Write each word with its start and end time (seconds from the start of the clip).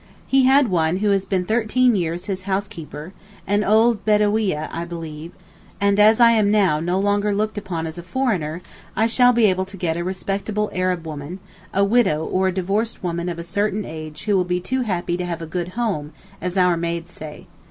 He 0.25 0.45
had 0.45 0.69
one 0.69 0.97
who 0.97 1.11
has 1.11 1.25
been 1.25 1.45
thirteen 1.45 1.95
years 1.95 2.25
his 2.25 2.45
housekeeper, 2.49 3.13
an 3.45 3.63
old 3.63 4.03
bedaweeyeh, 4.03 4.67
I 4.71 4.83
believe, 4.83 5.31
and 5.79 5.99
as 5.99 6.19
I 6.19 6.41
now 6.41 6.77
am 6.77 6.85
no 6.85 6.97
longer 6.97 7.35
looked 7.35 7.55
upon 7.55 7.85
as 7.85 7.99
a 7.99 8.01
foreigner, 8.01 8.63
I 8.95 9.05
shall 9.05 9.31
be 9.31 9.45
able 9.45 9.65
to 9.65 9.77
get 9.77 9.97
a 9.97 10.03
respectable 10.03 10.71
Arab 10.73 11.05
woman, 11.05 11.37
a 11.71 11.83
widow 11.83 12.25
or 12.25 12.47
a 12.47 12.51
divorced 12.51 13.03
woman 13.03 13.29
of 13.29 13.37
a 13.37 13.43
certain 13.43 13.85
age 13.85 14.23
who 14.23 14.35
will 14.35 14.43
be 14.43 14.59
too 14.59 14.81
happy 14.81 15.17
to 15.17 15.25
have 15.25 15.39
'a 15.39 15.45
good 15.45 15.67
home,' 15.77 16.13
as 16.41 16.57
our 16.57 16.75
maids 16.77 17.11
say. 17.11 17.45